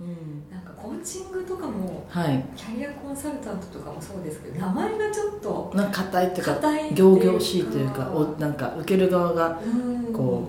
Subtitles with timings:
[0.00, 0.50] うん。
[0.50, 2.44] なんかコーチングとかもはい。
[2.56, 6.60] キャリアコンサルタントとかもそうですけど名前がちょっとなんか硬いっていうか。
[6.94, 10.12] 仰々しいというかおなんか受ける側がうん。
[10.12, 10.42] こ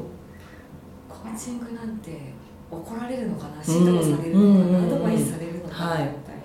[1.10, 2.34] コーチングなんて
[2.70, 6.02] 怒られるのかな指導されるのかな、うんアドバイスされるのかな、はい。
[6.04, 6.42] みたいな。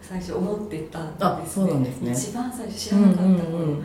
[0.00, 2.12] 最初思ってたんですあそうなんですね。
[2.12, 3.76] 一番最初知らなかった頃、うんうんうん。
[3.76, 3.82] も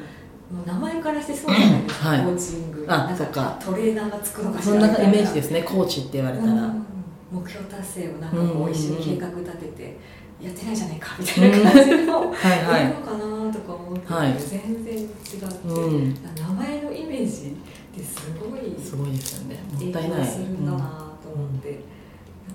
[0.64, 2.24] う名前からしてそうじゃないですか、はい。
[2.24, 2.86] コーチング。
[2.88, 6.86] あなんかトレーナーがつくのかしそんならみたいなイメージですねコーチって言われたら、うん
[7.32, 9.98] 目標達成をなんかこう一緒に計画立てて
[10.42, 12.86] やってないじゃないかみたいな感じの、 はいはい。
[12.86, 14.36] いのかなとか思って、はい。
[14.38, 16.14] 全然違って、うん。
[16.14, 19.60] 名前のイメージってすごいすごいですよね。
[19.72, 20.20] も影ったいない。
[20.22, 20.78] 響するんだな
[21.22, 21.78] と思って、だ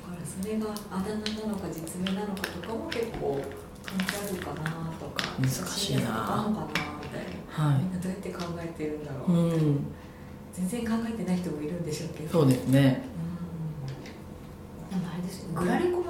[0.03, 3.41] からそれがあだ名なのか実名なのかとかも結構
[3.85, 6.43] 関係あるかなとか難しいな。
[6.43, 6.69] あるのかな
[7.01, 9.87] みたいな、はみんなどうやって考えてるんだろ、いううん。
[10.53, 12.41] 全然考えてない人もいるんでしょうけど。
[12.41, 13.05] そうですね
[14.91, 16.07] うんでもあれですよグラレコ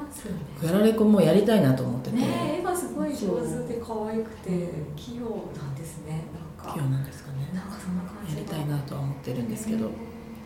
[0.00, 0.72] もやってますよね。
[0.72, 4.50] グラレコもやりたいなと思ってて、ねえ絵がすごい上手で可愛くて
[4.96, 5.24] 器用
[5.56, 6.24] なんですね
[6.58, 6.74] なんか。
[6.74, 7.50] 器用なんですかね。
[7.54, 8.34] なんかそんな感じ。
[8.34, 9.90] やりたいなとは思ってるんですけど、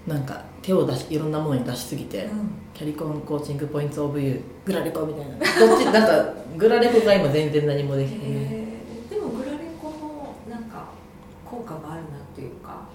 [0.07, 2.51] なんか手を出しいろんなものに出しすぎて、うん。
[2.73, 5.37] キャリコンコーチングポイントオブユーグラレコみたいな。
[5.37, 8.69] どっちなんかグラレコが今全然何もできてない、え。
[9.09, 10.89] ーでもグラレコもなんか
[11.45, 12.87] 効果があるなっていうか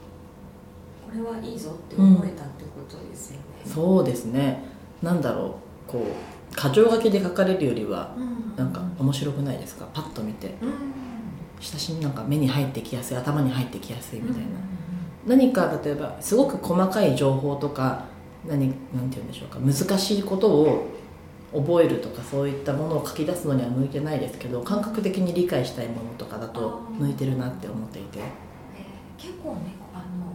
[1.06, 4.64] これはいいぞって思えたってことですよね、そうですね。
[5.02, 6.04] なんだろうこう
[6.56, 8.56] 箇条書きで書かれるよりはうん。
[8.56, 9.88] なんか面白くないですか？
[9.94, 10.48] パッと見て。
[10.62, 10.72] うん。
[11.62, 14.50] 親しみなんか目に入ってきやすい頭に入ってきやすいみたいな、
[15.26, 15.40] うん。
[15.40, 18.06] 何か例えばすごく細かい情報とか
[18.48, 19.60] 何なんて言うんでしょうか？
[19.60, 20.88] 難しいことを
[21.54, 28.20] 覚えるとかそういったものを書き出すのには向いてないですけど感覚的に理解したいものとかだと向いてるなって思っていて。
[28.20, 28.24] えー
[29.22, 30.32] 結構ねあの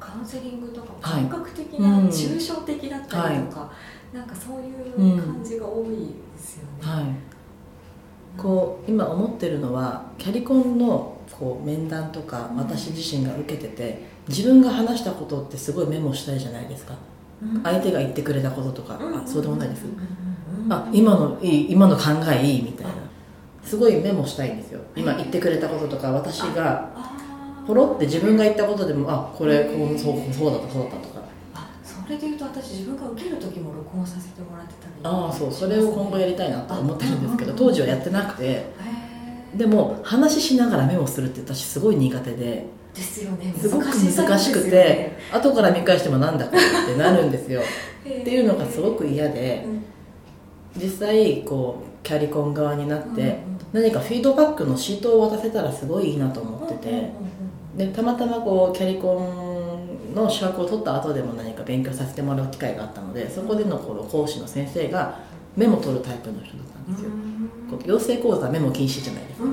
[0.00, 1.24] カウンセリングとかはい。
[1.24, 2.08] 感覚的うなん。
[2.08, 3.72] 抽象的だったりとか、は
[4.12, 4.72] なんかそうい
[5.14, 7.04] う感じが多いですよね、はい。
[8.40, 12.56] こう今思ってるのはキャリコンのこう面談とかうん。
[12.58, 16.94] 私自身が受けてて自分が話したことってすごいメモしたいじゃないですか。
[17.42, 17.62] うん。
[17.62, 19.16] 相手が言ってくれたこととか、うん。
[19.18, 22.92] あそうでもないです、うんうんうんあ今のいい今の考えいいみたいな。
[23.64, 24.80] すごいメモしたいんですよ。
[24.96, 26.90] 今言ってくれたこととか私が
[27.66, 31.17] ポロって自分が言ったことでもあこれこうそうそうだったそうだったとか
[32.08, 38.64] れでいうと私自分が受ける時も録音させてもらってたりああそうそれを今後やりたいなと思ってるんですけどあ当時はやってなくて。
[39.54, 42.66] でも話しながらメモするって私すごい苦手で。
[42.94, 43.54] ですよね。
[43.58, 45.18] すごく難しくてね。
[45.32, 47.60] 後から見返してもなんだこれってなるんですよ。
[47.60, 49.64] っていうのがすごく嫌で。
[49.66, 49.84] うん。
[50.80, 53.34] 実際こうキャリコン側になってうんうん。
[53.72, 57.10] 何かフィードバックのシートを渡せたらすごいいいなと思ってて。
[57.76, 59.47] でたまたまこうキャリコン
[60.14, 65.18] の資格を取った後でも何か勉強させてもらう機会があったのでそこでのこの講師の先生が
[65.56, 67.10] メモ取るタイプの人だったんですよ。
[67.84, 69.48] 養成講座はメモ禁止じゃないですか。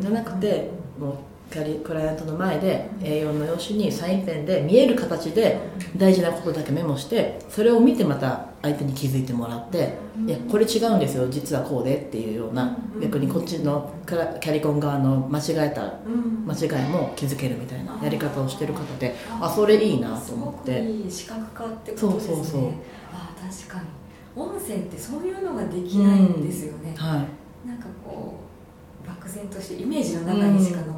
[0.00, 1.14] じゃなくてもう
[1.54, 5.60] キャリクライアントの前で A4 の用紙にサインペンで見える形で
[5.96, 9.94] 大事なことだけメモしてそれを見てまた相手に気づいてもらって
[10.26, 16.44] いやこれ違うんですよ実はこうでっていうような逆にこっちのキャリコン側の間違えたうん。
[16.44, 22.34] 間違いも気づけるみたいなやり方をしてる方であそれいいなと思っすごくていい視覚化ってことですね。
[22.34, 22.70] そうそうそう。
[23.12, 23.86] あ確かに。
[24.34, 27.24] 音声ってそういうのができないんですよね、は
[27.64, 27.68] い。
[27.68, 28.44] なんかこう
[29.06, 30.93] 漠然としてイメージの中にしか残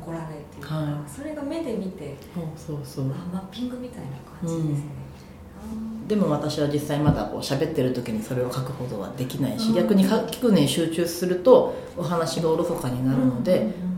[0.67, 1.11] はい。
[1.11, 3.05] それが目で見てそうそうそう。
[3.07, 4.11] あマッピングみたいな
[4.41, 4.85] 感じですね、
[6.09, 9.75] でも私は実際まだこう喋ってる時にそれを書くことはできないしうん。
[9.75, 13.97] 逆にか聞くのに集中するとお話がおろそかになるので、うんうん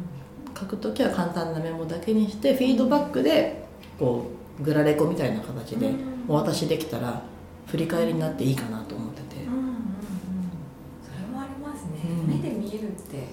[0.58, 3.62] 書く時は簡単なメモだけにしてフィードバックで
[3.96, 4.26] こ
[4.58, 6.24] うグラレコみたいな形でうん。
[6.26, 7.22] お渡しできたら
[7.68, 9.74] 振り返りになっていいかなと思っててうんうんうん
[11.00, 13.28] それもありますね、うん目で見えるって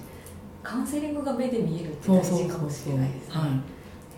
[0.66, 3.34] カウンセリングが目で見えるって大事かもしれないですね。
[3.34, 3.50] はい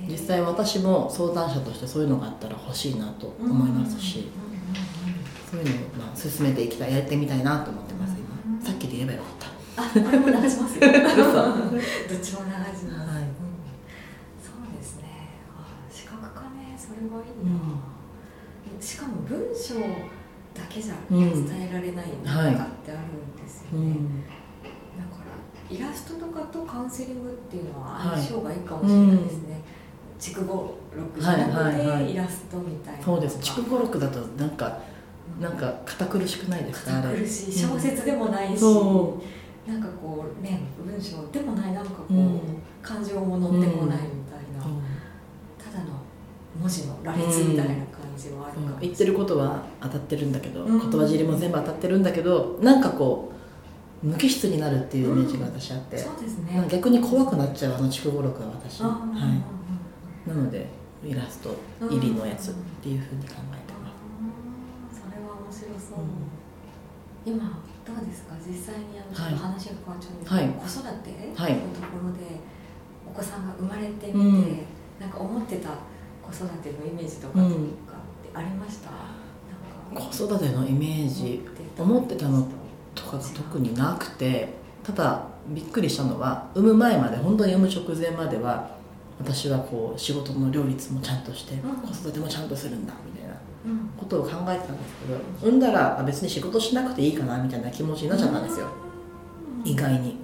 [0.09, 4.31] 実際私も相談者としてそういうのがあったら欲しいなと思いますし、
[5.51, 8.63] そういうのをまあ進めていきたいやってみたいなと思ってます今、うん。
[8.65, 9.33] さっきで言えばよかっ
[9.75, 9.83] た。
[9.83, 10.55] あ、これも流します。
[10.57, 10.63] よ。
[10.63, 12.39] どっちも流します。
[12.39, 13.23] はい。
[13.25, 13.35] うん。
[14.39, 15.43] そうですね。
[15.59, 18.81] あ視覚化ね、それはいいな。
[18.81, 19.81] しかも文章
[20.55, 21.45] だけじゃうん。
[21.45, 23.97] 伝えられない何はいかってあるんですよね。
[25.71, 29.61] イラストとかとカウンセリングっていうのははい相性がいいかもしれないですね。
[30.19, 32.13] 筑後録じゃなくて、はいはいはい。
[32.13, 33.03] イラストみたいな。
[33.03, 33.39] そうです。
[33.41, 34.81] 筑後録だとなんか
[35.41, 36.93] なんか堅苦しくないですか？
[36.93, 37.53] 堅苦しい。
[37.53, 39.21] 小説でもないし、そ
[39.67, 42.41] なんかこうね文章でもないなんかこう、うん。
[42.81, 44.69] 感情も乗ってこないみたいな、う
[45.63, 45.91] ただの
[46.59, 50.91] 文字の羅列みたいな感じはあるかも言ってることは当たってるんだけど、うん。
[50.91, 53.35] 言葉尻も全部当たってるんだけどなんかこう
[54.03, 56.65] 無機質になるっていうイメージが私あって、そうですね。
[56.71, 59.01] 逆に怖くなっちゃうあの筑後録は私、は。
[60.27, 60.67] い、なので
[61.05, 63.91] イラスト入りのやつっていうふうに考えてま
[64.93, 66.09] それは面白そう、うん
[67.27, 68.35] 今どうですか？
[68.41, 70.49] 実際にあのちょはいっと話が変わっちゃうんですけど、はい。
[70.49, 71.53] 子育てはい。
[71.53, 72.41] のところで
[73.05, 74.59] お子さんが生まれてみて、うん。
[75.01, 75.71] なんか思ってた
[76.23, 78.91] 子育てのイメージとかうんってありました、
[79.93, 80.13] なんか。
[80.13, 81.45] す子育てのイメージ。
[81.79, 82.47] 思ってたの
[83.01, 84.49] とかが特になくて
[84.83, 88.77] ただびっくりしたのは産む前まで本当に産む直前までは
[89.19, 91.59] 私はこう仕事の両立もちゃんとしてん。
[91.61, 93.35] 子育てもちゃんとするんだみたいな
[93.67, 93.91] うん。
[93.99, 98.67] ことを考えてたんですけど産んだらあ別に仕事しなくていいかなみたいな気持ちになっちゃったんですよ。
[99.65, 99.69] うん。
[99.69, 100.17] 意外に。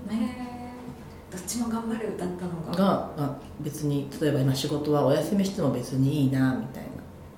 [1.33, 2.77] どっちも頑張るだったのが。
[2.77, 6.89] があ別に例えば今仕事はお休みしても別にいいなみたいな。
[6.91, 6.93] っ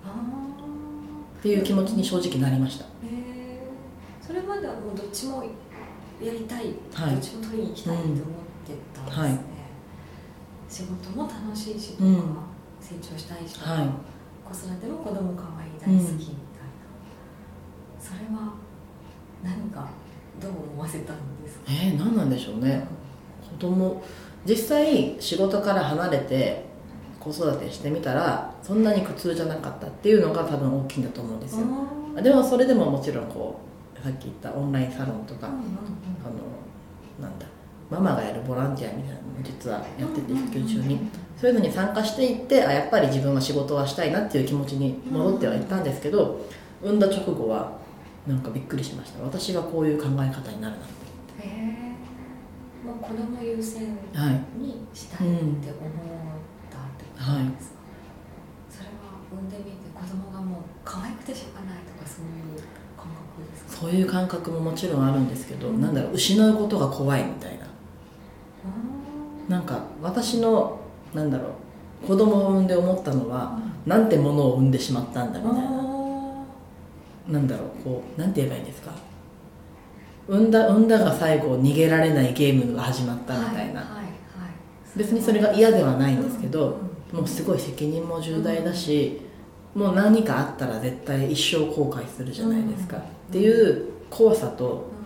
[0.04, 2.84] あていう気持ちに正直なりました。
[2.84, 3.25] えそれ
[4.56, 7.14] まではもうどっちもやりたい、はい。
[7.14, 8.26] どっちも取りに行きたいって思って
[8.94, 9.38] たんですね、はい。
[10.68, 12.36] 仕事も楽しいしとか、うん
[12.78, 13.88] 成長したいしとか、はい。
[14.44, 16.36] 子育ても子供可愛い大好きみたいな、
[17.98, 18.54] それは
[19.42, 19.88] 何か
[20.40, 21.64] どう思わせたんですか？
[21.68, 22.86] えー、何なんでしょうね。
[23.50, 24.02] 子供
[24.44, 26.64] 実際仕事から離れて
[27.18, 31.66] 子育てしてみたらそんなに苦痛じゃなかったっていうのが多分大きいんだと思うんですよ。
[32.22, 33.66] でもそれでももちろんこう
[34.06, 35.56] さっき言ったオンラインサロンとか、あの
[37.20, 37.46] なんだ
[37.90, 41.00] ママがやるボランティアみたいなのも実はやってて育休中に。
[41.36, 46.40] そういうのに参加していってあやっぱり自分は仕事はしたいなっていう気持ちに戻ってはいったんですけど
[46.82, 47.76] 産んだ直後は
[48.26, 49.22] なんかびっくりしました。
[49.22, 50.88] 私はこういう考え方になるなっ
[51.42, 53.82] てへえもう子供優先
[54.14, 55.52] はいにしたいって思っ
[56.70, 57.44] たってことですか、はい。
[58.70, 62.62] それは産んでみて子供がもう可愛くてしょうがないとかそういう
[63.68, 65.80] そういう感覚ももちろんあるんですけど、うん。
[65.80, 67.66] なんだろう失うことが怖いみたいな。
[69.48, 70.80] なんか私の
[71.14, 71.50] なんだろ
[72.04, 75.86] う子供を産んで思ったのはなんてものを産んでしまったんだみたいな。
[77.28, 78.90] なんだろうこうなんて言えばいいんですか？
[80.28, 84.14] 産んだ産んだが最後逃げられないゲームが始まったみたいな、はいはいはい。
[84.96, 86.68] 別にそれが嫌ではないんですけど、
[87.12, 87.18] うんうん。
[87.18, 89.20] もうすごい責任も重大だし、
[89.74, 94.96] もう何かあったら絶対一生後悔するじゃないですか、うんっていう怖さとう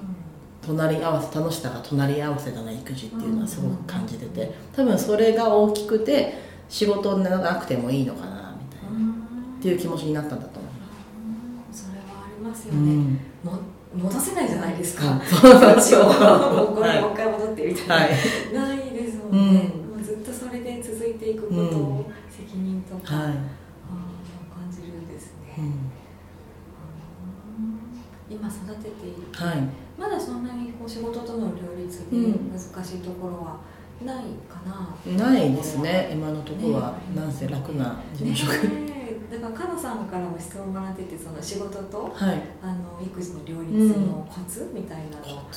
[0.67, 6.35] 隣り合わせ楽しさが隣り合わせだな育児っていうのはすごく感じてて多分それが大きくて
[6.69, 9.59] 仕事にならなくてもいいのかなみたいな、ん。
[9.59, 10.81] っていう気持ちになったんだと思いま
[11.73, 13.59] それはありますす、よね、も
[13.95, 16.05] 戻せないじゃないですか、 うんそっちを。
[16.05, 18.09] もうこはいれもう一回戻ってみたいな、はい。
[18.55, 19.97] ないですもんね、うん。
[19.97, 22.05] もうずっとそれで続いていくことを、うん。
[22.31, 23.35] 責任とか、はい、感
[24.71, 25.90] じるんですね、うん
[28.41, 29.29] 今育てている。
[29.33, 29.63] はい。
[30.01, 32.51] まだそんなにこう仕事との両立でうん。
[32.51, 33.61] 難しいところは
[34.05, 37.21] ないかな、ないですね今のところは、ね。
[37.21, 42.43] なんせ楽な事務職、ねえだからかのさんからも質問もらっててその仕事とはい。
[42.63, 45.53] あの育児の両立のコツみたいなのをなんか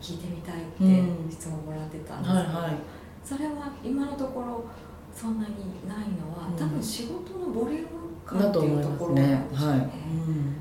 [0.00, 1.30] 聞いてみたいってうん。
[1.30, 2.76] 質問もらってたんですけど、はいはい。
[3.22, 4.64] それは今のところ
[5.14, 5.54] そんなに
[5.86, 6.56] ないのは、うん。
[6.56, 7.88] 多分仕事のボリューム
[8.24, 9.34] 感だっていうところなね。
[9.34, 9.76] んでしょうね。
[9.76, 10.56] はい、うん、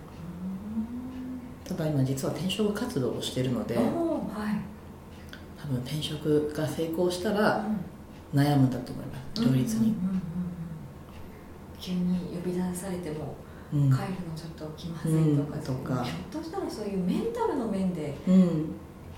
[1.67, 3.85] ただ今実は転職活動をしてるのではい。
[5.59, 7.65] 多分転職が成功したら
[8.33, 9.95] 悩むんだと思います両立に、
[11.79, 13.35] 急に呼び出されても
[13.73, 13.81] うん。
[13.91, 16.03] 帰るのちょっと気まずいとか,、うんとか。
[16.03, 18.75] ひょっとしたらそういうメンタルの面でうん。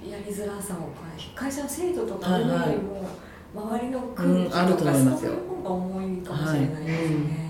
[0.09, 0.89] やりづらさを
[1.35, 3.09] 会社の制度とかよりも
[3.53, 5.31] 周りの空気うんあるとか、と思いますよ。
[5.31, 6.85] そういう方が重いかもしれないですね。
[6.85, 6.85] はい。
[6.85, 7.47] うん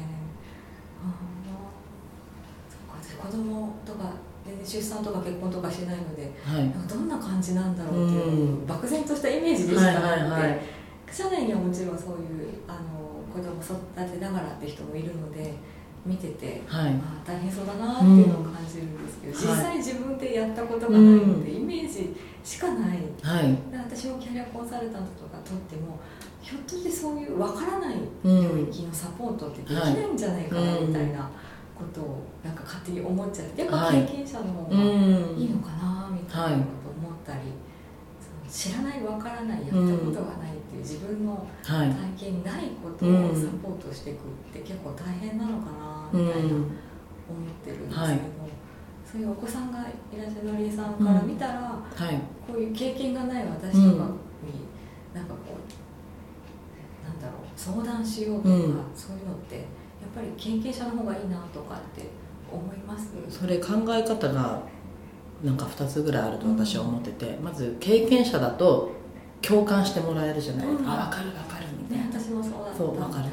[2.70, 4.12] そっか私子供とか
[4.58, 6.72] 全然出産とか結婚とかしないのではい。
[6.88, 8.68] どんな感じなんだろうっていう、うん。
[8.68, 10.62] 漠然としたイメージでしかなくて、
[11.12, 15.54] 社内にはもちろんそういうあの子供育てながらって人もいるので
[16.06, 16.94] 見てて、はい。
[16.94, 23.00] まあ、大変そうだなっていうのを感じるんですけど、うん実際自分でやったことがないので、イメージしかない。
[23.22, 23.72] はい。
[23.72, 26.00] で私もキャリアコンサルタントとか取っても
[26.42, 28.66] ひょっとしてそういう分からないうん。
[28.66, 31.30] 領域のサポートってできないんじゃないかなはいみたいな
[31.78, 34.82] ことをなんか勝手に思っちゃってやっぱはい経験者の方うがん
[35.38, 37.54] いいのかなみたいなことを思ったり、
[38.20, 41.90] その知らない分からないやったことがないっていう自分のはい。
[42.18, 44.22] 体験ないことをサポートしていくっ
[44.54, 46.66] て結構大変なのかなみたいな思っ
[47.64, 48.20] てるんですけど、はい。
[49.10, 51.80] そういうお子さんがいらっしゃるのりえさんから見たら、は
[52.12, 52.16] い。
[52.46, 53.98] こういう経験がない私とかに、うん
[55.16, 58.62] なんかこうなんだろう相談しようとか、うん。
[58.96, 59.66] そういうのって
[60.18, 62.10] ぱり経験者の方がいいなとかって
[62.52, 63.12] 思います？
[63.30, 64.62] それ考え方が
[65.44, 68.92] なんか2つぐらいあると私は思ってて、まず経験者だと
[69.42, 71.00] 共感してもらえるじゃないですか、うん。
[71.00, 72.78] あ分かる分かるみたいねな、私もそうだった。
[72.78, 73.26] そう分かる。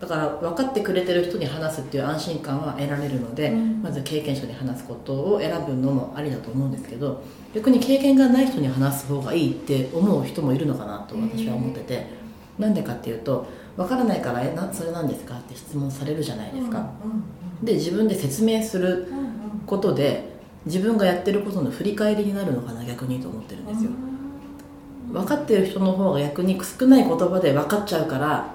[0.00, 3.82] だから分かってくれてる人に話すっていう安心感は得られるので、うん。
[3.82, 7.22] まず経験者に話すことを選ぶのもありだと思うんですけど
[7.54, 12.24] 逆に経験がない人に話す方がいいって思う人もいるのかなと私は思ってて。
[12.56, 17.24] なんでかっていうと分からないから「えなそれなんですか?」って質問されるじゃないですか、うん
[17.62, 19.06] で自分で説明する
[19.64, 20.34] ことで
[20.66, 23.90] 自分がやってることの振り返りになるのかな逆にと思ってるんですよ。
[25.12, 28.52] 分かってる人の方が逆に少ない言葉で分かっちゃうから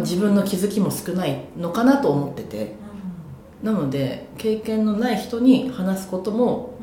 [0.00, 2.86] 自分の気づきも少ないのかなと思ってて。
[3.62, 6.74] なので経験のない人に話すことも、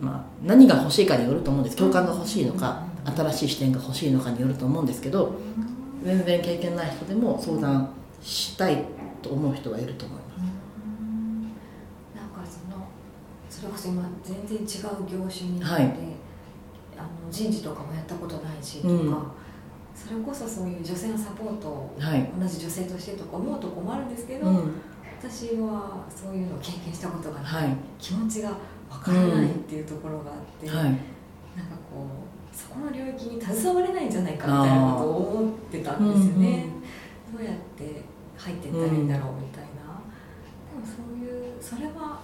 [0.00, 1.76] まあ、何が欲しいかによると思うんです。
[1.76, 5.34] 共感が欲しいのか新しい視点が欲しいのかによると思うんですけど
[6.06, 8.84] 全然経験ない人でも相談したい
[9.20, 10.38] と思う人はいると思います。
[12.14, 12.86] なんかその
[13.50, 14.64] それこそ今全然違う
[15.10, 15.92] 業種になって、はい。
[16.96, 19.08] あの人事とかもやったことないしとか、うん。
[19.94, 24.72] それこそそういう女性のサポートをはい、同じ女性としてとか思うと困るんですけど、うん。
[25.18, 27.76] 私はそういうのを経験したことがない、はい。
[27.98, 28.50] 気持ちが
[28.88, 30.68] わからないっていうところがあって、
[32.56, 36.70] そこの領域に携われないんじゃないかみたいなことを思ってたんですよね、
[37.36, 38.02] どうやって
[38.38, 40.00] 入っていったらいいんだろうみたいな、
[40.72, 42.22] でもそういうそれは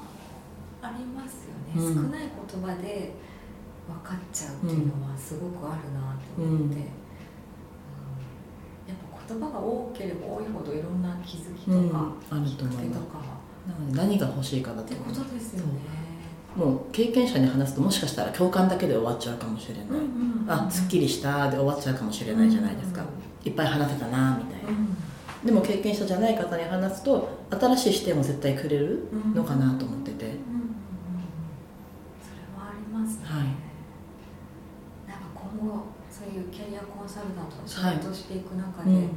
[0.80, 1.94] ありますよね、うん。
[1.94, 3.12] 少ない言葉で
[3.86, 6.42] 分かっちゃうっていうのはすごくあるなと思って、うん。
[6.42, 6.72] うん。
[6.72, 6.78] や
[8.94, 11.90] っぱ言葉が多ければ多いほどいろんな気づきとうん。
[11.90, 13.02] か、あると思いま
[13.62, 16.01] なので何が欲しいかだってこと思いますとですよね。
[16.56, 19.86] もう経験者に話すともしかしたら共感だけで終わっちゃうかもしれない、
[20.48, 23.02] あすっきりしたで終わっちゃうかもしれないじゃないですか、
[23.44, 24.70] いっぱい話せたなみたいな、
[25.44, 30.40] でも経験者じゃない方に話すと新しい視点も絶対くれるのかなと思ってて、うんうんうん。
[32.20, 33.44] それはありますね、はい。
[35.08, 39.10] なんか今後そういうキャリアコンサルタントの仕はい事をしていく中で、うん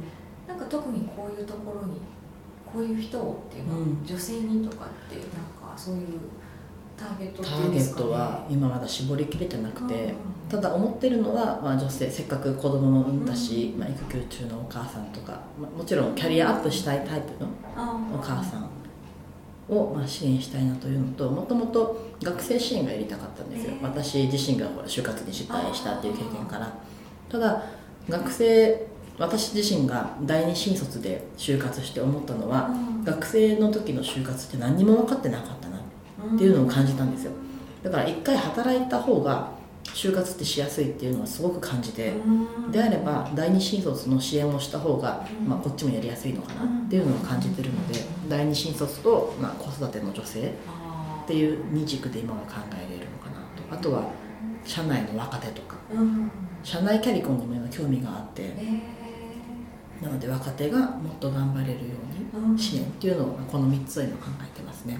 [0.48, 2.00] なんか特にこういうところに
[2.64, 4.06] こういう人をっていうのは、うん。
[4.06, 5.26] 女性にとかってなん
[5.60, 6.06] かそういう
[6.96, 10.14] ターゲットっターゲットは今まだ絞りきれてなくて、うん。
[10.48, 17.50] ただ思ってるのは、まあ、女性せっかく子供も産んだし、まあ、育休中のお母さんとか、まあ、もちろんキャリアアップしたいタイプの
[18.14, 18.70] お母さん
[19.68, 23.88] をまあ支援したいなというのともともと学生支援がやりたかったんですよ、えー。
[23.88, 26.72] 私自身がほら就活に失敗したっていう経験から。
[27.28, 27.62] ただ
[28.08, 28.86] 学生
[29.18, 33.04] 私自身が第二新卒で就活して思ったのは、うん。
[33.04, 35.75] 学生の時の就活って何にも分かってなかったな
[36.34, 37.32] っていうのを感じたんですよ。
[37.82, 39.50] だから一回働いた方が
[39.84, 42.72] 就活ってしやすいっていうのはすごく感じて、うん。
[42.72, 45.48] であれば第二新卒の支援をした方が、うん。
[45.48, 53.74] まあ、こっちもやりやすいのかなっていうのを感じてるので第二新卒と、まあ、子育ての女性っていう二軸で今は考えれるのかなと。
[53.74, 54.10] あとは
[54.64, 55.76] 社内の若手とか。
[55.92, 56.30] うん。
[56.62, 58.96] 社内キャリコンにも今興味があってえ
[60.02, 64.98] なので若手がもっと頑張れるよーうに支援っていうのをこの3つを今考えてますね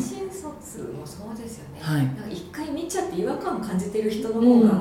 [0.00, 2.04] 新卒もそうですよね、はい。
[2.06, 4.68] なんか一回見ちゃって違和感を感じてる人のうん。
[4.68, 4.72] 方が、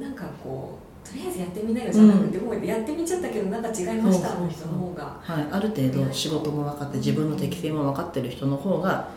[0.00, 4.34] なんかこうとりあえずやってみなよじゃなくて、もうやってみちゃったけどなんか違いました？
[4.34, 5.18] の人の方が。
[5.20, 9.08] はい、ある程度仕事も分かって自分の適性も分かってる人の方が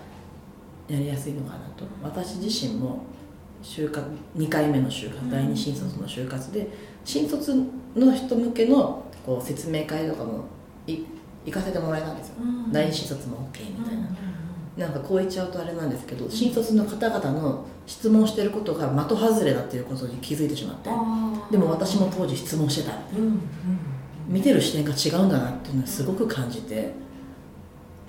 [0.87, 1.85] やりやすいのかなと。
[2.03, 3.03] 私自身も
[3.63, 4.05] 就活
[4.37, 6.69] 2回目の就活第二新卒の就活で
[7.03, 7.55] 新卒
[7.95, 10.45] の人向けのこう説明会とかも
[10.85, 10.99] い
[11.45, 12.71] 行かせてもらえたんですよ、うん。
[12.71, 14.15] 第二新卒も OK みたいな、うん
[14.77, 20.89] なんかこう言っちゃうとあれなんですけど新卒の方々の質問してることが的外れだっていうことに気づいてしまって
[21.51, 22.95] でも私も当時質問してた。
[23.17, 23.39] うんうん
[24.27, 26.93] 見てる視点が違うんだなっていうのはすごく感じて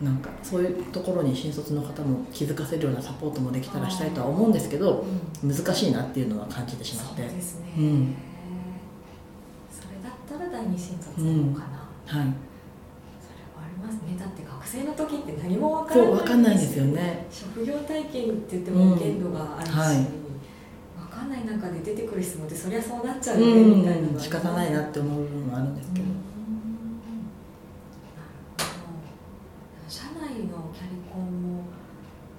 [0.00, 5.06] なんかそういうところに新卒の方も気づかせるようなサポートもできたらしたいとは思うんですけど
[5.42, 5.54] うん。
[5.54, 7.22] 難しいなっていうのは感じてしまって。
[7.22, 8.14] そうですね、うん。
[9.70, 11.88] それだったら第二新卒なのかな、はい。
[12.06, 14.16] それはありますね。
[14.18, 14.45] だって学
[14.76, 17.26] 生の時って何も分からないそう分かんないんですよね。
[17.30, 19.96] 職業体験って言っても限度があるし、うんはい。
[19.96, 20.04] 分
[21.08, 26.06] かんない中で出てくる質問ってそりゃそうなっちゃううよね、みたいなの仕方ないなって思う部分もあるんですけど、
[29.88, 31.64] 社内のキャリコンも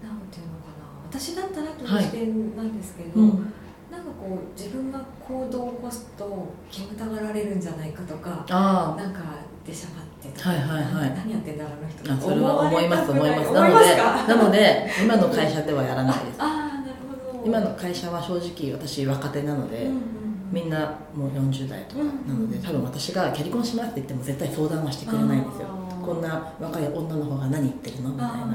[0.03, 3.53] なんていうのかな私だったらという視点なんですけど、うん。
[3.89, 9.21] なんかこう自分が行動を起こすと煙たがられるんじゃないかとかあなんか
[9.65, 10.05] 出しゃばっ
[10.39, 11.09] はいはいはい。
[11.17, 11.65] 何やってんだ
[12.03, 12.21] 人。
[12.21, 13.29] それは思います思い。
[13.29, 13.49] ます。
[13.49, 14.27] 思ないのでか？
[14.27, 16.35] なので今の会社ではやらないです。
[16.39, 16.47] ああ
[16.81, 16.93] なる
[17.33, 17.45] ほど。
[17.45, 20.01] 今の会社は正直私若手なので、うんうん
[20.49, 25.67] みんなもう40代とかなので多分私がキャリコンしますって言っても絶対相談はしてくれないんですよ。
[26.01, 28.11] こんな若い女の方が何言ってるの？
[28.11, 28.45] みたいな。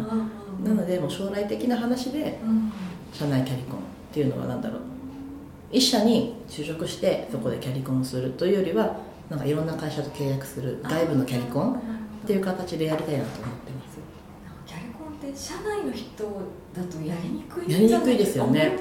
[0.64, 2.38] なのでもう将来的な話で
[3.12, 4.80] 社内キャリコンっていうのは何だろう。
[5.70, 8.96] 一社に就職してそこでキャリコンするというよりは
[9.30, 11.76] なんかいろんな会社と契約する外部のキャリコンっ
[12.26, 13.98] ていう形でやりたいなと思ってます。
[14.66, 16.24] キャリコンって社内の人
[16.74, 18.78] だとやりにくいやりにくいですよね。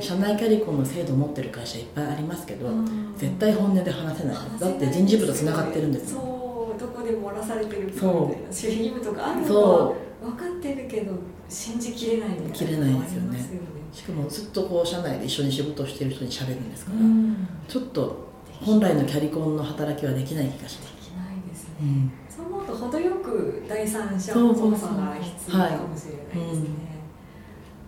[0.00, 3.14] 社内キャリコンの制度を持ってる会社いっぱいありますけど、うん。
[3.16, 4.36] 絶対本音で話せない。
[4.58, 11.12] だって人事部とつながってるんですそうどこで漏らされてるかみたそういな守秘義務とかあるのはそ分かってるけど
[11.48, 13.28] 信じきれないみたいなきれないですよね。
[13.28, 13.68] のありますよね。
[13.92, 17.48] うしかもずっとこう社内で一緒に仕事をしてる人に喋るんですから、うん。
[17.68, 18.23] ちょっと
[18.60, 20.86] 本来のキャリコンの働きはできない気がして。
[20.86, 22.12] できないですね、うん。
[22.28, 26.68] そう思うと程よく第三者の操作が必要かもしれないですね、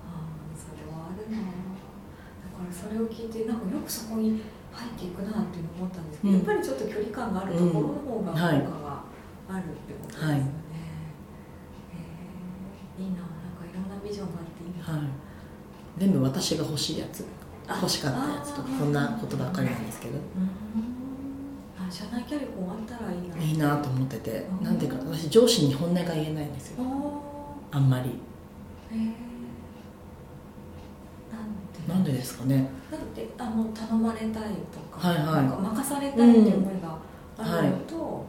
[0.04, 1.38] ああそれはあるな。
[1.38, 1.44] だ
[2.52, 4.42] からそれを聞いてなんかよくそこに
[4.73, 6.38] 入っていくなって思ったんですけど、うん。
[6.38, 8.58] やっぱりちょっと距離感があるところの方が効果はい。
[8.58, 8.66] が
[9.49, 10.40] あるってことですよね、はい。
[10.40, 13.16] えーいいな。
[13.16, 15.08] なんかいろんなビジョンがあっていいな、はい。
[15.99, 17.23] 全部私が欲しいやつ。
[17.23, 17.25] あ
[17.68, 20.14] 欲しかったやつとかあーそんなことばっかりなんですけど。
[20.14, 20.23] うん
[21.78, 23.37] あ社内キャリコンあったらいいな。
[23.37, 24.46] いいなと思ってて。
[24.61, 24.64] うん。
[24.64, 26.82] なんでか私上司に本音が言えないんですよ。
[26.82, 27.23] お
[27.70, 28.12] あんまり。
[28.90, 29.06] えなん
[31.87, 31.92] で？
[31.92, 32.70] なんでですかね。
[32.90, 34.40] だってあの頼まれたいと
[34.99, 35.26] か,、はいはい。
[35.26, 36.99] なんか任されたいっていう思いが
[37.38, 38.25] あるのと、その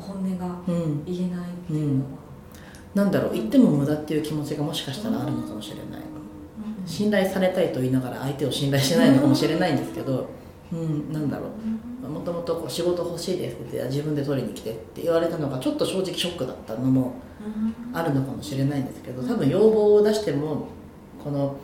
[0.00, 1.04] 本音がうん。
[1.04, 2.10] 言えないっていうのは、
[2.94, 5.86] なんだろう言っても無駄っていう気持ちがもしかしたらあるのかもしれない。
[6.00, 6.15] うん
[6.86, 10.28] 信頼されたいと言いながら相手を信頼してないのかもしれないんですけど
[10.72, 11.46] うんなんだろ
[12.04, 12.08] う。
[12.08, 17.14] もともと仕事欲しいですって自分で取りに来てって言われたのがちょっと正直ショックだったのも
[17.92, 20.68] あるのかもしれないんですけど多分要望を出しても
[21.22, 21.56] この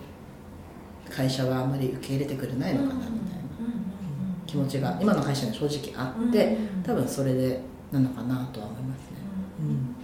[1.09, 3.43] 会社はあまり受け入れてくれないのかなみたいな。
[4.47, 7.61] 気持ちが今の会社には正直あって多分それで
[7.91, 9.17] なのかなとは思いますね、
[9.61, 9.97] うん、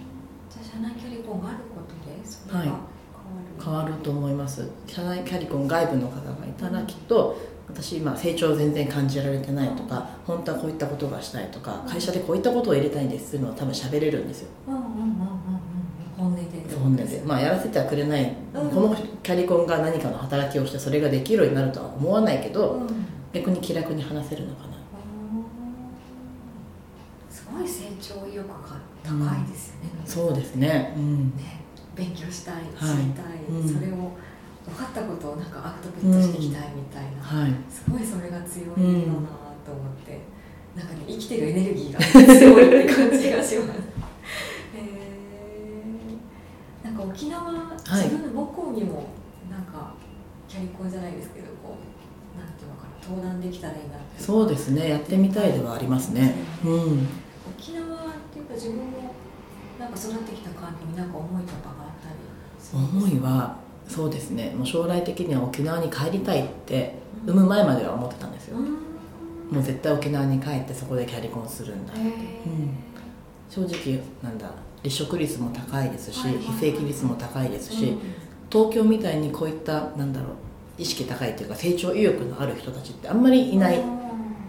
[0.49, 2.98] じゃあ社内キャリコンがあることでそれがはい
[3.63, 4.67] 変わる、と思います。
[4.87, 7.37] 社内キャリコン外部の方がいたらきっと
[7.67, 14.49] 私今成長全然感じられてないとか本当はこういったことがしたいとか会社でこういったことを入れたいんですっていうのは多分喋れるんですよ。
[14.67, 15.19] うんうんうんうんうん。
[16.17, 16.75] 本音で。
[16.75, 17.21] 本音で。
[17.25, 18.69] まあやらせてはくれない、うん。
[18.69, 22.87] このキャリコンが何かの働きをしてそれができるようになるとは思わないけど、うん。
[23.33, 24.69] 逆に気楽に話せるのかな。
[27.29, 28.53] すごい成長意欲が
[29.03, 30.93] 高いですよね、そうですね。
[30.97, 31.29] うん。
[31.37, 31.58] ね
[31.99, 33.03] 勉強したい知はい。
[33.03, 33.67] りたい、うん。
[33.67, 34.15] それを
[34.63, 37.51] 分かったことをなんかアウトプットしていきたいみたいな、はい。
[37.69, 39.27] すごいそれが強いんだな
[39.65, 40.21] と思って、
[40.75, 43.79] なんかね生きてるエネルギーが強いって感じがします。
[44.75, 49.09] えー、なんか沖縄、自分の母校にも
[49.51, 49.93] なんか
[50.47, 54.23] キャリコンじゃないですけどこうなんていうのかな登壇できたらいいなって。
[54.23, 54.89] そうですね。
[54.89, 56.35] やってみたいではありますね。
[56.63, 57.07] うん。
[57.57, 59.13] 沖縄っていうか自分も
[59.79, 61.88] なんか育ってきた環境になんか思いとかが
[62.73, 64.53] 思いはそうですね。
[64.55, 66.93] もう将来的には沖縄に帰りたいって
[67.25, 68.65] 産む前までは思ってたんですよ、うん。
[69.51, 72.01] もう絶対沖縄に帰ってそこでキャリコンするんだ、へー。
[72.01, 72.75] うん、
[73.49, 74.51] 正直なんだ
[74.81, 77.99] 離職率も高いですし、はいはい非正規率も高いですし、うん。
[78.51, 80.29] 東京みたいにこういったなんだろう
[80.77, 83.81] 意識高いというか成長意欲のある人たちってあんまりいない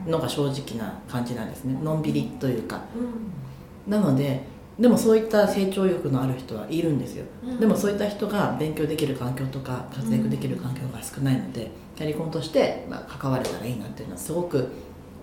[0.06, 1.78] のが正直な感じなんですね。
[1.83, 2.83] のんびりというか。
[2.94, 3.90] うん。
[3.90, 4.44] なので
[4.81, 7.61] でもそういった成長意欲のある人はいるんですよ、うん。
[7.61, 14.69] でもそういった人が勉強できる環境とか活躍できる環境が少ないので、キャリコンとして、まあ、関われたらいいなっていうのはすごく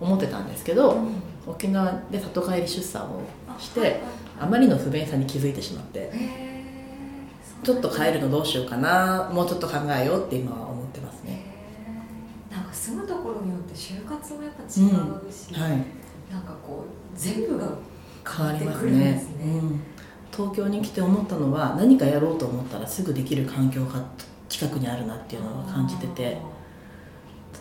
[0.00, 1.08] 思ってたんですけど、うん。
[1.46, 3.22] 沖縄で里帰り出産を
[3.58, 4.10] して、はいはいはい。
[4.40, 6.12] あまりの不便さに気づいてしまって
[7.64, 11.42] ちょっと帰るのどうしようかなもうちょっと考えようって今は思ってますね、
[12.48, 14.68] なんか住むところによって就活もやっぱ違う
[15.32, 15.70] し、はい。
[16.30, 17.66] なんかこう全部が
[18.28, 18.92] 変わりますね。
[18.92, 19.80] ねうん、
[20.30, 24.04] 東京に来て思ったのは何かやろうと思ったらすぐできる環境が
[24.48, 26.38] 近くにあるなっていうのを感じてて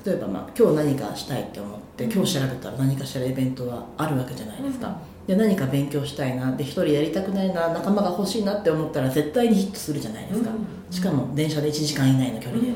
[0.06, 10.94] 例えば、まあ、今日何かしたいって思って今日調べたら何かしらイベントはあるわけじゃないですか、で何か勉強したいなで一人やりたくないな仲間が欲しいなって思ったら絶対にヒットするじゃないですか、うん。
[10.94, 12.68] しかも電車で1時間以内の距離で、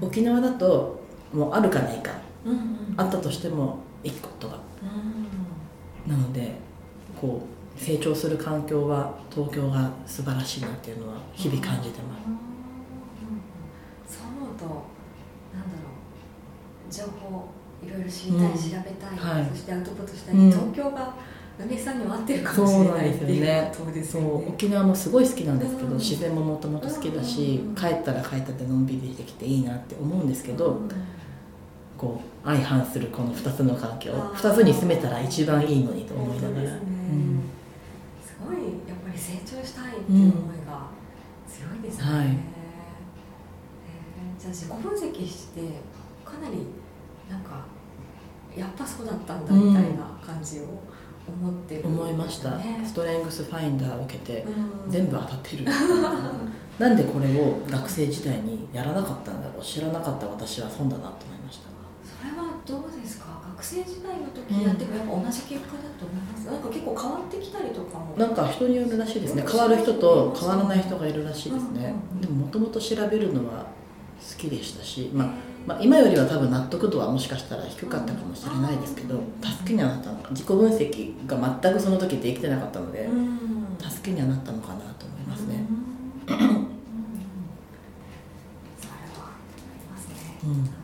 [0.00, 1.00] 沖縄だと
[1.32, 2.12] もうあるかないか。
[2.44, 2.52] うん。
[2.52, 2.58] うん。
[2.58, 4.58] うんあったとしても行くことが
[6.06, 6.52] なので
[7.20, 7.42] こ
[7.76, 12.16] う成長する環境は東京が素晴らしいなっていうのは日々感じてま
[14.06, 14.82] す、そうんだろ
[16.88, 17.48] う情報
[17.86, 19.46] いろいろ知りたい、うん調べたい、はい。
[19.52, 20.50] そしてアウトプットしたい、うん。
[20.50, 21.14] 東京が
[21.58, 23.72] 梅さんにも合ってるかもしれないっていうですよね。
[23.76, 24.30] ことですそよね。
[24.30, 25.96] う沖縄もすごい好きなんですけど、うん。
[25.98, 27.74] 自然ももともと好きだし、うん。
[27.74, 30.80] 帰ったら帰ったでのんびりできていいなって思うんですけど、
[31.98, 34.50] こう相反するこの2つの環境あー。
[34.50, 36.68] 2つに住めたら一番いいのにと思いながら、ね
[37.10, 37.40] うん
[38.22, 38.56] すごい
[38.88, 40.88] やっぱり成長したいっていう思いが
[41.48, 42.26] 強いですね、はい。
[42.26, 42.34] えー
[44.40, 45.60] じゃあ自己分析して
[46.24, 46.58] かなり
[47.28, 47.66] なんか
[48.56, 50.62] やっぱそうだったんだみたいな感じを
[51.26, 52.80] 思ってる、思いました、ね。
[52.86, 54.42] ストレングスファインダーを受けて
[54.86, 54.90] うん。
[54.90, 55.64] 全部当たってる。
[56.78, 61.68] なんでこれを学生時代にやらなかったんだろう知らなかった私は損だなと思いました
[62.04, 68.16] それはどうですか学生時代の時やってもやっぱ同じ結果だと思います、なんか結構変わってきたりとかも。
[68.16, 69.44] なんか人によるらしいですね。
[69.44, 71.72] 変わる人と変わらない人がいるらしいですね。
[71.72, 72.20] うんうんうん。
[72.20, 73.66] でももともと調べるのは
[74.20, 75.28] 好きでしたし、まあ
[75.66, 83.76] まあ、今よりは多分納得度はもしかしたら低かったかもしれないですけど助けにはなったのか自己分析が全くその時できてなかったのでうん。
[83.80, 85.64] 助けにはなったのかなと思いますね。
[90.44, 90.77] うん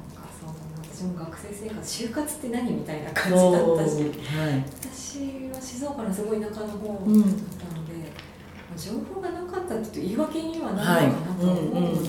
[1.04, 4.64] 私も学生生活就活って何みたいな感じだったしはい。
[4.80, 7.28] 私は静岡のすごい田舎の方だったうんので、
[8.76, 12.00] 情報がなかったって言うと言い訳にはなるのかなと思うものの、周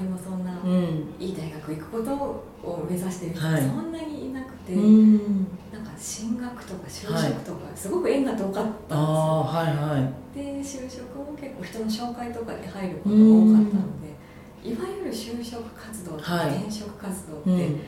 [0.00, 1.14] りもそんなうん。
[1.20, 3.62] いい大学行くことを目指してる人はい。
[3.62, 5.46] そんなにいなくて、うん。
[5.72, 10.36] なんか進学とか就職とかすごく縁が遠かったんですよ、はいはい。
[10.36, 14.11] で就職も結構人の紹介とかで入ることが多かったので
[14.64, 16.56] いわゆる就職活動とかはい。
[16.56, 17.80] 転職活動って、うん。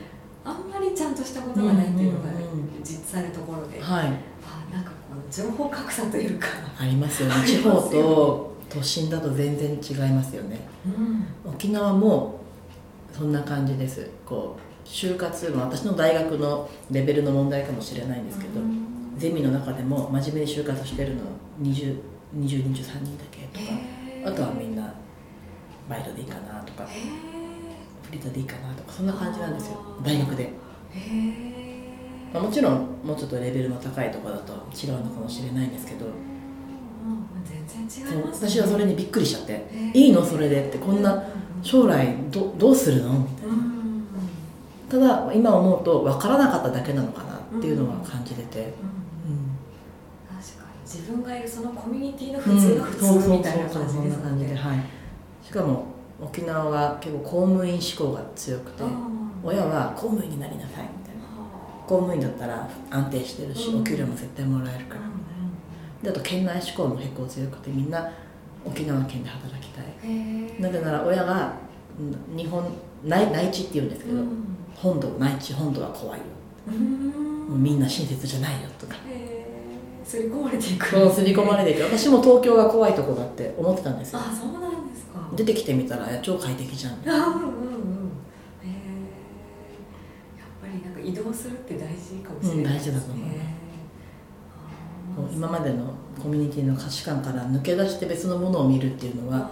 [0.43, 2.45] あんまりちゃんとしたことがないっていうのがうんうんう
[2.79, 4.05] ん実際のところで、はい。
[4.05, 6.47] あなんかこの情報格差というか、
[6.79, 7.35] ありますよね。
[7.47, 10.67] 地方と都心だと全然違いますよね。
[11.45, 12.39] 沖縄も
[13.11, 14.07] そんな感じです。
[14.25, 18.59] こう就活も私の大学のレベルの問題かもしれないんですけど、
[19.17, 21.21] ゼミの中でも真面目に就活してるの
[21.63, 21.97] 20
[22.35, 23.77] 20、23人だけとか、
[24.25, 24.93] あとはみんな
[25.89, 30.51] バイトでいいかなとかへフリーターでいいかなとかそんな感じなんですよ大学で、
[32.33, 36.05] まあ、もちろんもうちょっとレベルの高いところだと違うのかもしれないんですけど。
[36.05, 36.11] うん
[37.67, 38.29] 全然違そういね。
[38.31, 41.23] 私はそれにびっくりしちゃっていいのそれでってこんなうん
[41.61, 43.13] 将来どどうするの？
[43.13, 44.07] みたいなうん。
[44.89, 48.71] ただ今思うと分からなかっただけなのかなっていうのは感じてて、うんうん。
[50.27, 50.81] 確かに。
[50.83, 54.79] 自分がいるそのコミュニティのうん普通が普そうそう通みたいなそうそん感じですな感じで、はい、
[55.45, 55.85] しかも
[56.19, 58.83] 沖縄は結構公務員志向が強くて
[59.43, 61.21] 親は公務員になりなさいみたいな。
[61.85, 63.81] 公務員だったら安定してるし、うん。
[63.81, 65.01] お給料も絶対もらえるから、
[66.01, 68.11] であと県内志向も結構強くてみんな
[68.65, 69.85] 沖縄県で働きたい。
[70.59, 71.53] なぜなら親が
[71.99, 72.65] うん日本
[73.03, 74.23] 内内地っていうんですけど、
[74.75, 76.25] 本土内地本土は怖いよ。
[77.47, 78.95] もうみんな親切じゃないよとか。
[80.03, 80.87] すり込まれていく。
[80.87, 84.19] そう刷り込まれていて私も東京が怖いとこだって思ってたんですよ。
[84.19, 84.74] あそうなん
[85.35, 86.93] 出てきてみたら超快適じゃん。
[86.93, 88.11] あうんうんうん。
[88.63, 88.69] へえ
[90.37, 93.27] やっぱりなんか移動するって大事かもしれないですね、うん大事だと思う。
[95.33, 99.49] 今までのコミュニティの価値観から抜け出して別のものを見るっていうのは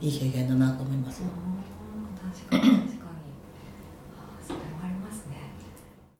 [0.00, 0.06] うん。
[0.06, 1.22] いい経験だなと思います。
[1.22, 2.91] うん